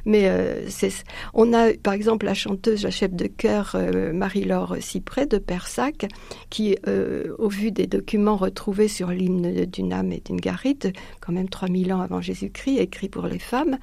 [0.05, 0.68] Mais euh,
[1.35, 6.07] on a par exemple la chanteuse, la chef de chœur euh, Marie-Laure Cyprès de Persac,
[6.51, 6.77] qui,
[7.38, 10.88] au vu des documents retrouvés sur l'hymne d'une âme et d'une garite,
[11.20, 13.79] quand même 3000 ans avant Jésus-Christ, écrit pour les femmes,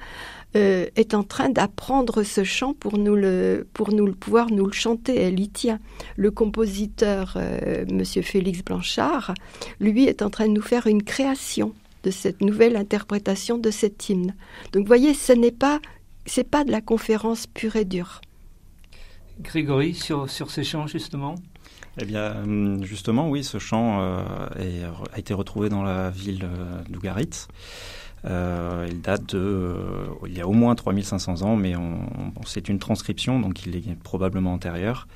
[0.56, 4.66] euh, est en train d'apprendre ce chant pour nous le pour nous le pouvoir nous
[4.66, 5.20] le chanter.
[5.20, 5.80] Elle y tient.
[6.16, 9.34] Le compositeur euh, Monsieur Félix Blanchard,
[9.80, 14.08] lui, est en train de nous faire une création de cette nouvelle interprétation de cet
[14.08, 14.34] hymne.
[14.72, 15.80] Donc, vous voyez, ce n'est pas
[16.26, 18.20] c'est pas de la conférence pure et dure.
[19.40, 21.34] Grégory, sur, sur ces chants, justement?
[22.00, 24.22] Eh bien, hum, justement, oui, ce chant euh,
[25.12, 26.48] a été retrouvé dans la ville
[26.88, 27.48] d'Ougarit.
[28.26, 31.74] Euh, il date de, euh, il y a au moins 3500 ans, mais
[32.46, 35.06] c'est une transcription, donc il est probablement antérieur.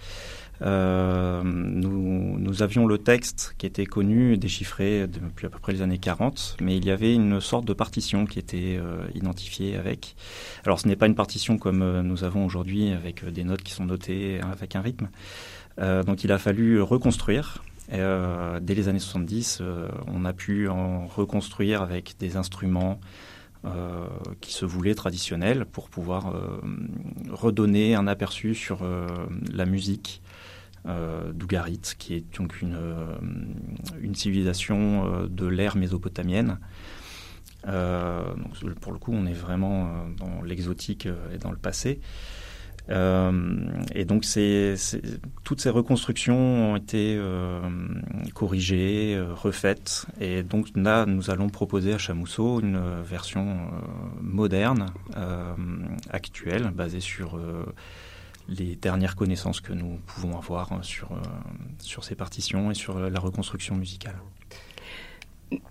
[0.61, 5.99] Euh, nous, avions le texte qui était connu, déchiffré depuis à peu près les années
[5.99, 8.81] 40, mais il y avait une sorte de partition qui était
[9.15, 10.17] identifiée avec.
[10.65, 13.85] Alors ce n'est pas une partition comme nous avons aujourd'hui avec des notes qui sont
[13.85, 15.09] notées avec un rythme.
[15.79, 17.63] donc il a fallu reconstruire
[17.93, 23.01] euh, dès les années 70, euh, on a pu en reconstruire avec des instruments
[23.65, 24.07] euh,
[24.41, 26.35] qui se voulaient traditionnels pour pouvoir
[27.31, 28.87] redonner un aperçu sur
[29.53, 30.23] la musique
[30.85, 32.79] d'Ougarit, qui est donc une,
[34.01, 36.59] une civilisation de l'ère mésopotamienne.
[37.67, 42.01] donc pour le coup, on est vraiment dans l'exotique et dans le passé.
[42.91, 44.25] Euh, et donc,
[45.45, 47.61] toutes ces reconstructions ont été euh,
[48.35, 50.07] corrigées, euh, refaites.
[50.21, 53.59] Et donc, là, nous allons proposer à Chamousseau une version
[54.21, 54.87] moderne,
[56.11, 57.39] actuelle, basée sur
[58.49, 61.11] les dernières connaissances que nous pouvons avoir sur,
[61.79, 64.17] sur ces partitions et sur la reconstruction musicale.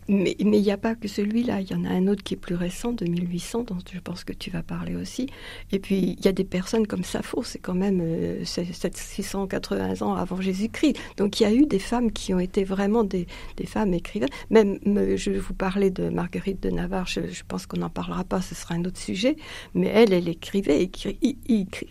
[0.10, 1.62] Mais il n'y a pas que celui-là.
[1.62, 4.24] Il y en a un autre qui est plus récent, de 1800, dont je pense
[4.24, 5.28] que tu vas parler aussi.
[5.72, 8.02] Et puis, il y a des personnes comme Sappho, c'est quand même
[8.46, 10.98] 680 euh, ans avant Jésus-Christ.
[11.18, 13.28] Donc, il y a eu des femmes qui ont été vraiment des,
[13.66, 14.30] femmes écrivaines.
[14.50, 14.80] Même,
[15.18, 18.76] je vous parler de Marguerite de Navarre, je, pense qu'on n'en parlera pas, ce sera
[18.76, 19.36] un autre sujet.
[19.74, 20.90] Mais elle, elle écrivait,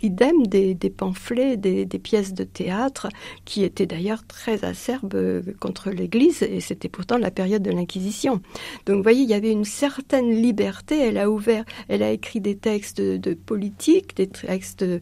[0.03, 3.09] idem des, des pamphlets, des, des pièces de théâtre,
[3.44, 6.42] qui étaient d'ailleurs très acerbes contre l'Église.
[6.42, 8.41] Et c'était pourtant la période de l'Inquisition.
[8.87, 10.99] Donc, vous voyez, il y avait une certaine liberté.
[10.99, 14.99] Elle a ouvert, elle a écrit des textes de, politique, des textes euh,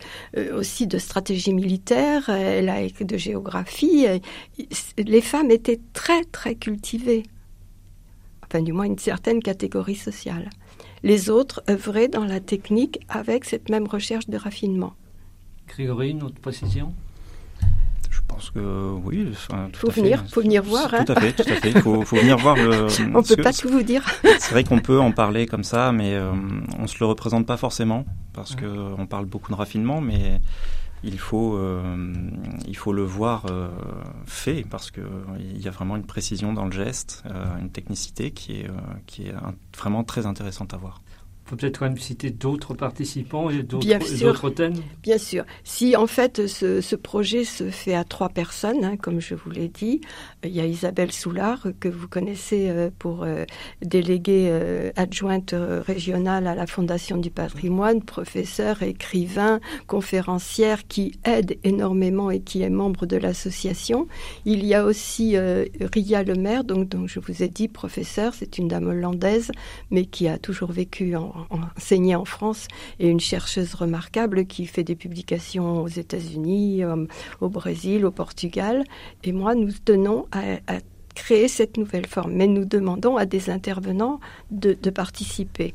[0.55, 2.29] aussi de stratégie militaire.
[2.29, 4.07] Elle a écrit de géographie.
[4.99, 7.25] Les femmes étaient très, très cultivées.
[8.47, 10.51] Enfin, du moins, une certaine catégorie sociale.
[11.03, 14.95] Les autres œuvraient dans la technique avec cette même recherche de raffinement.
[15.69, 16.95] Grégory, une autre précision?
[18.35, 19.27] Pense que oui.
[19.29, 20.91] Il faut venir, faut venir voir.
[20.91, 21.71] Tout à fait, tout à fait.
[21.71, 22.87] Il faut, venir voir le.
[23.15, 24.05] on peut pas tout vous dire.
[24.23, 27.47] c'est vrai qu'on peut en parler comme ça, mais on euh, on se le représente
[27.47, 28.67] pas forcément parce que
[28.99, 30.41] on parle beaucoup de raffinement, mais
[31.03, 32.13] il faut, euh,
[32.67, 33.69] il faut le voir euh,
[34.27, 35.03] fait parce que
[35.39, 37.23] il y a vraiment une précision dans le geste,
[37.61, 38.71] une technicité qui est,
[39.07, 39.35] qui est
[39.77, 41.01] vraiment très intéressante à voir
[41.45, 44.75] faut peut-être quand même citer d'autres participants et d'autres thèmes.
[45.03, 45.45] Bien sûr.
[45.63, 49.51] Si en fait ce, ce, projet se fait à trois personnes, hein, comme je vous
[49.51, 50.01] l'ai dit,
[50.43, 53.45] il y a Isabelle Soulard que vous connaissez euh, pour euh,
[53.83, 55.55] déléguée euh, adjointe
[55.87, 62.71] régionale à la Fondation du patrimoine, professeure, écrivain, conférencière qui aide énormément et qui est
[62.71, 64.09] membre de l'association.
[64.47, 68.69] Il y a aussi Ria Lemaire, donc dont je vous ai dit professeur, c'est une
[68.69, 69.51] dame hollandaise,
[69.91, 72.69] mais qui a toujours vécu en enseignée en France
[72.99, 77.07] et une chercheuse remarquable qui fait des publications aux États-Unis, euh,
[77.41, 78.85] au Brésil, au Portugal.
[79.23, 80.79] Et moi, nous tenons à,
[81.15, 84.19] créer cette nouvelle forme, mais nous demandons à des intervenants
[84.51, 85.73] de, participer.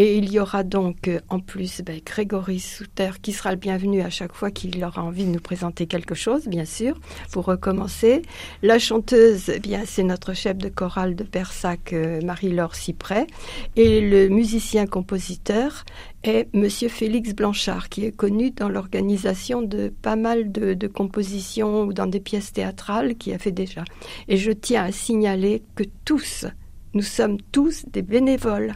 [0.00, 4.00] Et il y aura donc euh, en plus ben, Grégory Souter qui sera le bienvenu
[4.00, 6.96] à chaque fois qu'il aura envie de nous présenter quelque chose, bien sûr,
[7.32, 8.22] pour recommencer.
[8.62, 13.26] La chanteuse, eh bien c'est notre chef de chorale de Persac, euh, Marie-Laure Cyprès.
[13.74, 15.84] Et le musicien-compositeur
[16.22, 21.82] est Monsieur Félix Blanchard, qui est connu dans l'organisation de pas mal de, de compositions
[21.82, 23.82] ou dans des pièces théâtrales qui a fait déjà.
[24.28, 26.46] Et je tiens à signaler que tous,
[26.94, 28.74] nous sommes tous des bénévoles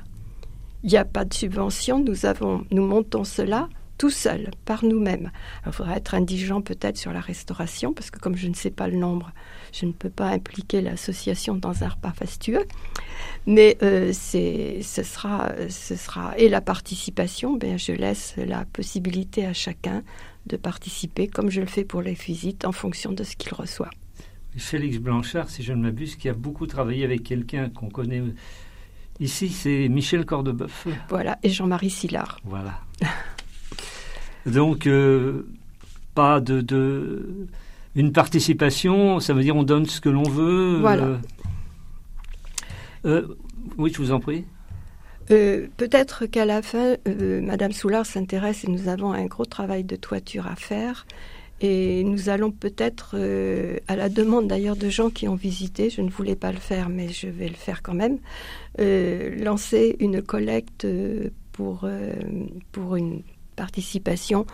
[0.83, 3.68] il n'y a pas de subvention, nous, avons, nous montons cela
[3.99, 5.30] tout seul, par nous-mêmes.
[5.64, 8.89] Il faudra être indigent peut-être sur la restauration, parce que comme je ne sais pas
[8.89, 9.30] le nombre,
[9.72, 12.64] je ne peux pas impliquer l'association dans un repas fastueux.
[13.47, 16.37] Mais euh, ce, sera, ce sera.
[16.37, 20.03] Et la participation, ben, je laisse la possibilité à chacun
[20.47, 23.91] de participer, comme je le fais pour les visites, en fonction de ce qu'il reçoit.
[24.57, 28.22] Félix Blanchard, si je ne m'abuse, qui a beaucoup travaillé avec quelqu'un qu'on connaît
[29.21, 30.87] Ici, c'est Michel Cordebeuf.
[31.09, 32.39] Voilà, et Jean-Marie Sillard.
[32.45, 32.81] Voilà.
[34.47, 35.47] Donc, euh,
[36.15, 37.47] pas de,
[37.95, 40.79] Une participation, ça veut dire on donne ce que l'on veut.
[40.81, 41.05] Voilà.
[41.05, 41.19] Euh,
[43.05, 43.37] euh,
[43.79, 44.45] oui, je vous en prie.
[45.29, 50.47] Peut-être qu'à la fin, Madame Soulard s'intéresse et nous avons un gros travail de toiture
[50.47, 51.07] à faire.
[51.65, 56.01] Et nous allons peut-être, euh, à la demande d'ailleurs de gens qui ont visité, je
[56.01, 58.19] ne voulais pas le faire, mais je vais le faire quand même,
[58.81, 61.89] euh, lancer une collecte euh, pour,
[62.73, 63.23] pour une
[63.55, 64.47] participation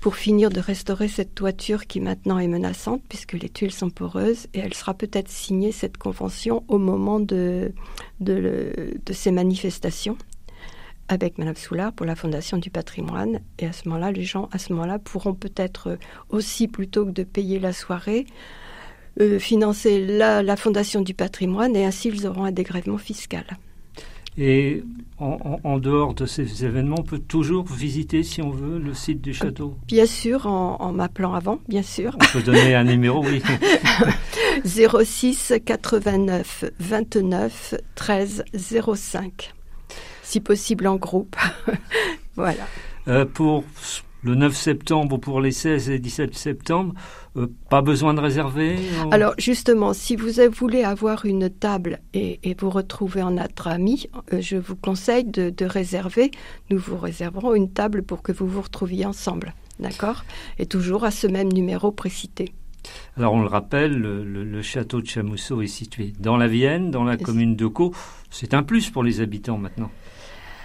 [0.00, 4.46] pour finir de restaurer cette toiture qui maintenant est menaçante puisque les tuiles sont poreuses
[4.52, 7.72] et elle sera peut-être signée cette convention au moment de,
[8.20, 10.16] de, de ces manifestations
[11.12, 13.40] avec Madame Soulard pour la Fondation du patrimoine.
[13.58, 15.98] Et à ce moment-là, les gens, à ce moment-là, pourront peut-être
[16.30, 18.26] aussi, plutôt que de payer la soirée,
[19.20, 23.44] euh, financer la, Fondation du patrimoine et ainsi ils auront un dégrèvement fiscal.
[24.38, 24.82] Et
[25.18, 29.34] en, dehors de ces événements, on peut toujours visiter, si on veut, le site du
[29.34, 29.76] château?
[29.86, 32.16] Bien sûr, en, en m'appelant avant, bien sûr.
[32.16, 33.42] On peut donner un numéro, oui.
[34.64, 39.52] 06 89 29 13 05
[40.32, 41.36] si possible en groupe.
[42.36, 42.64] voilà.
[43.06, 43.64] Euh, pour
[44.22, 46.94] le 9 septembre ou pour les 16 et 17 septembre,
[47.36, 48.76] euh, pas besoin de réserver
[49.10, 54.40] Alors justement, si vous voulez avoir une table et, vous retrouver en notre ami, euh,
[54.40, 56.30] je vous conseille de, réserver.
[56.70, 59.52] Nous vous réserverons une table pour que vous vous retrouviez ensemble.
[59.80, 60.24] D'accord?
[60.58, 62.54] Et toujours à ce même numéro précité.
[63.18, 67.18] Alors on le rappelle, le, château de Chamousseau est situé dans la Vienne, dans la
[67.18, 67.92] commune de Caux.
[68.30, 69.90] C'est un plus pour les habitants maintenant.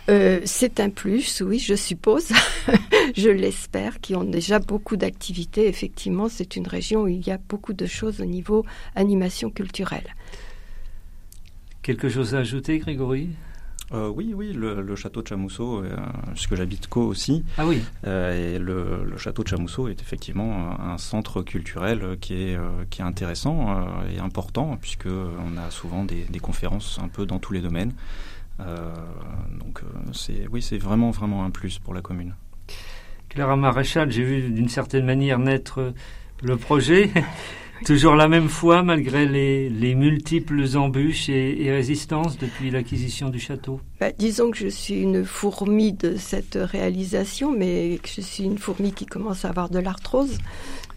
[0.09, 2.29] Euh, c'est un plus, oui, je suppose,
[3.17, 5.67] je l'espère, qui ont déjà beaucoup d'activités.
[5.67, 10.15] Effectivement, c'est une région où il y a beaucoup de choses au niveau animation culturelle.
[11.81, 13.29] Quelque chose à ajouter, Grégory?
[13.93, 15.95] Euh, oui, oui, le, château de Chamousseau, euh,
[16.33, 17.43] puisque j'habite Co aussi.
[17.57, 17.81] Ah oui.
[18.05, 22.57] et le, château de Chamousseau est effectivement un centre culturel qui est,
[22.89, 27.39] qui est intéressant et important, puisque on a souvent des, des, conférences un peu dans
[27.39, 27.93] tous les domaines.
[28.59, 28.93] Euh,
[29.59, 32.35] donc euh, c'est oui, c'est vraiment vraiment un plus pour la commune.
[33.29, 35.93] Clara Maréchal, j'ai vu d'une certaine manière naître
[36.41, 37.11] le projet.
[37.85, 43.79] Toujours la même foi malgré les, les multiples embûches et, résistances depuis l'acquisition du château
[43.99, 48.57] bah, Disons que je suis une fourmi de cette réalisation, mais que je suis une
[48.57, 50.39] fourmi qui commence à avoir de l'arthrose.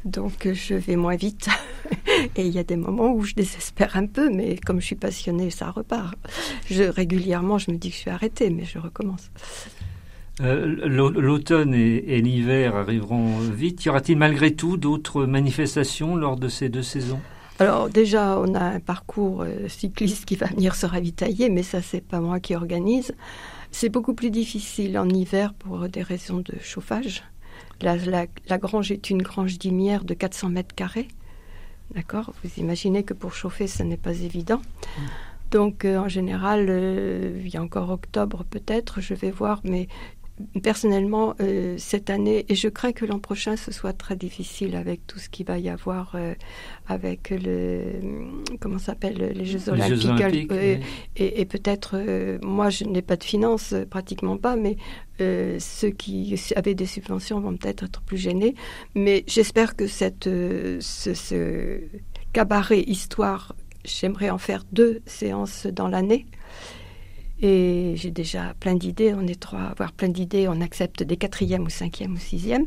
[0.04, 1.48] Donc je vais moins vite.
[2.36, 4.96] Et il y a des moments où je désespère un peu, mais comme je suis
[4.96, 6.14] passionnée, ça repart.
[6.66, 9.30] Je, régulièrement, je me dis que je suis arrêtée, mais je recommence.
[10.42, 13.84] Euh, l'automne et, l'hiver arriveront vite.
[13.84, 17.20] Y aura-t-il malgré tout d'autres manifestations lors de ces deux saisons?
[17.58, 21.82] Alors déjà, on a un parcours euh, cycliste qui va venir se ravitailler, mais ça,
[21.82, 23.12] c'est pas moi qui organise.
[23.70, 27.22] C'est beaucoup plus difficile en hiver pour des raisons de chauffage.
[27.82, 31.08] La, grange est une grange d'imière de 400 mètres carrés.
[31.94, 32.32] D'accord?
[32.42, 34.60] Vous imaginez que pour chauffer, ce n'est pas évident.
[34.98, 35.02] Mm.
[35.50, 39.88] Donc, euh, en général, euh, il y a encore octobre peut-être, je vais voir, mais
[40.62, 45.06] personnellement, euh, cette année, et je crains que l'an prochain, ce soit très difficile avec
[45.06, 46.34] tout ce qu'il va y avoir euh,
[46.86, 47.82] avec le,
[48.60, 50.50] comment s'appelle, les Jeux Olympiques.
[50.52, 50.78] Euh,
[51.16, 51.96] et, peut-être,
[52.42, 54.76] moi, je n'ai pas de finances, pratiquement pas, mais
[55.18, 58.54] ceux qui avaient des subventions vont peut-être être plus gênés.
[58.94, 61.80] Mais j'espère que cette, ce, ce
[62.32, 66.26] cabaret histoire, j'aimerais en faire deux séances dans l'année.
[67.42, 69.14] Et j'ai déjà plein d'idées.
[69.14, 70.46] On est trois à avoir plein d'idées.
[70.48, 72.66] On accepte des quatrièmes ou cinquièmes ou sixièmes.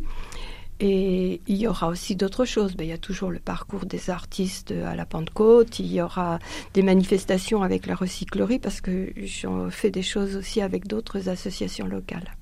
[0.79, 2.75] Et il y aura aussi d'autres choses.
[2.75, 5.79] Ben, il y a toujours le parcours des artistes à la Pentecôte.
[5.79, 6.39] Il y aura
[6.73, 11.87] des manifestations avec la recyclerie parce que j'en fais des choses aussi avec d'autres associations
[11.87, 12.35] locales.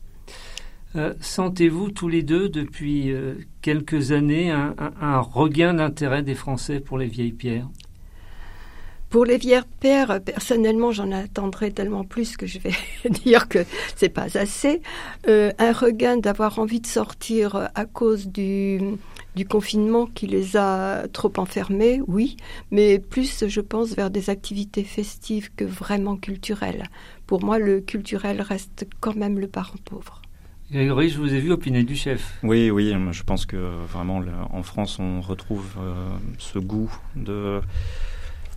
[0.95, 6.97] Euh, sentez-vous tous les deux depuis euh, quelques années un regain d'intérêt des Français pour
[6.97, 7.69] les vieilles pierres?
[9.11, 12.73] Pour les vieilles pierres, personnellement, j'en attendrai tellement plus que je vais
[13.09, 13.59] dire que
[13.97, 14.81] c'est pas assez.
[15.27, 18.79] Euh, un regain d'avoir envie de sortir à cause du,
[19.35, 22.37] du confinement qui les a trop enfermés, oui,
[22.71, 26.85] mais plus, je pense, vers des activités festives que vraiment culturelles.
[27.27, 30.21] Pour moi, le culturel reste quand même le parent pauvre.
[30.71, 32.39] Grégory, je vous ai vu opiner du chef.
[32.43, 33.57] Oui, oui, je pense que
[33.87, 36.07] vraiment, en France, on retrouve euh,
[36.37, 37.59] ce goût de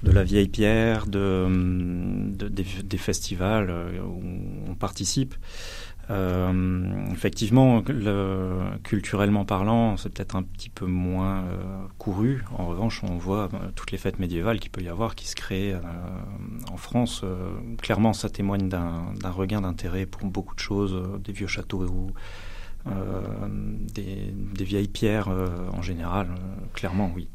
[0.05, 4.23] de la vieille pierre, de, des, festivals euh, où
[4.71, 5.35] on participe.
[6.11, 7.83] Euh, effectivement,
[8.83, 11.57] culturellement parlant, c'est peut-être un petit peu moins euh,
[11.97, 12.45] couru.
[12.59, 15.75] En revanche, on voit toutes les fêtes médiévales qu'il peut y avoir qui se créent
[16.71, 17.25] en France.
[17.81, 22.11] clairement, ça témoigne d'un regain d'intérêt pour beaucoup de choses, des vieux châteaux ou
[23.95, 25.29] des, des, vieilles pierres
[25.73, 26.29] en général.
[26.75, 27.29] clairement, oui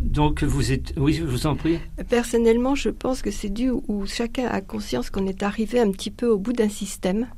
[0.00, 1.78] donc vous êtes, oui, je vous en prie.
[2.08, 6.10] Personnellement, je pense que c'est dû où chacun a conscience qu'on est arrivé un petit
[6.10, 7.28] peu au bout d'un système.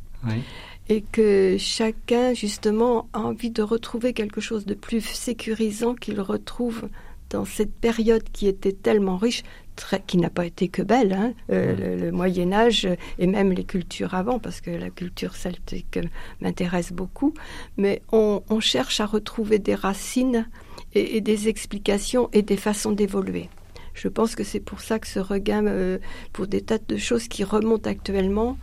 [0.89, 6.89] Et que chacun, justement, a envie de retrouver quelque chose de plus sécurisant qu'il retrouve
[7.31, 9.43] dans cette période qui était tellement riche,
[9.75, 12.87] très, qui n'a pas été que belle, hein, euh, le, Moyen Âge
[13.19, 15.99] et même les cultures avant, parce que la culture celtique
[16.41, 17.33] m'intéresse beaucoup,
[17.77, 20.47] mais on, on, cherche à retrouver des racines
[20.95, 23.49] et, des explications et des façons d'évoluer.
[23.95, 25.99] Je pense que c'est pour ça que ce regain, euh,
[26.33, 28.57] pour des tas de choses qui remontent actuellement,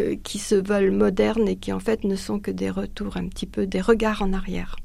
[0.00, 3.28] euh, qui se veulent modernes et qui en fait ne sont que des retours, un
[3.28, 4.76] petit peu des regards en arrière.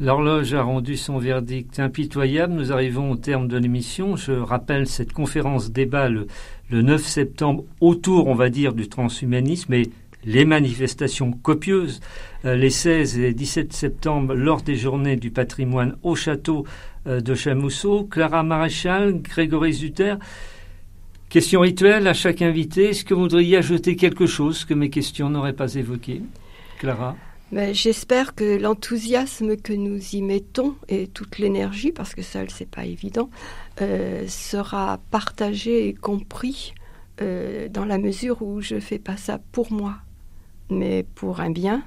[0.00, 2.54] L'horloge a rendu son verdict impitoyable.
[2.54, 4.14] Nous arrivons au terme de l'émission.
[4.14, 6.28] Je rappelle cette conférence débat le,
[6.70, 9.90] le 9 septembre autour, on va dire, du transhumanisme et
[10.24, 12.00] les manifestations copieuses
[12.44, 16.64] euh, les 16 et 17 septembre lors des journées du patrimoine au château
[17.06, 18.04] euh, de Chamousseau.
[18.04, 20.14] Clara Maréchal, Grégory Zutter.
[21.28, 22.90] Question rituelle à chaque invité.
[22.90, 26.22] Est-ce que vous voudriez ajouter quelque chose que mes questions n'auraient pas évoqué
[26.78, 27.16] Clara?
[27.50, 32.70] Ben, J'espère que l'enthousiasme que nous y mettons et toute l'énergie, parce que seul c'est
[32.70, 33.30] pas évident,
[33.80, 36.72] euh, sera partagé et compris
[37.20, 39.96] dans la mesure où je fais pas ça pour moi,
[40.70, 41.82] mais pour un bien,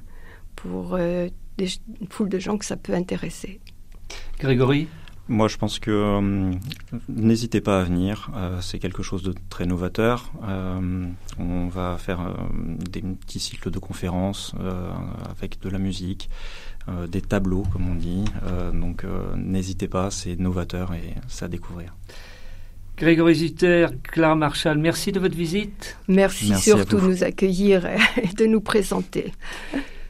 [0.55, 1.69] pour euh, des,
[1.99, 3.59] une foule de gens que ça peut intéresser.
[4.39, 4.87] Grégory?
[5.27, 6.51] Moi, je pense que euh,
[7.07, 8.31] n'hésitez pas à venir.
[8.35, 10.31] Euh, c'est quelque chose de très novateur.
[10.41, 12.35] on va faire
[12.89, 14.53] des petits cycles de conférences
[15.29, 16.29] avec de la musique,
[17.07, 18.25] des tableaux, comme on dit.
[18.73, 19.05] donc,
[19.37, 21.93] n'hésitez pas, c'est novateur et c'est à découvrir.
[23.01, 25.97] Grégory Zutter, Claire Marchal, merci de votre visite.
[26.07, 29.33] Merci, surtout de nous accueillir et de nous présenter.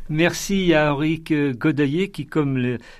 [0.09, 2.57] Merci à Auric Godaillé qui, comme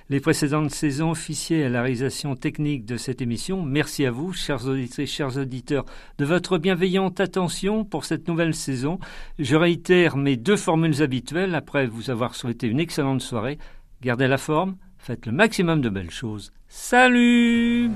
[0.08, 3.62] les précédentes saisons, officiait à la réalisation technique de cette émission.
[3.62, 5.84] Merci à vous, chers auditrices, chers auditeurs,
[6.16, 8.98] de votre bienveillante attention pour cette nouvelle saison.
[9.38, 13.58] Je réitère mes deux formules habituelles après vous avoir souhaité une excellente soirée.
[14.00, 16.50] Gardez la forme, faites le maximum de belles choses.
[16.66, 17.90] Salut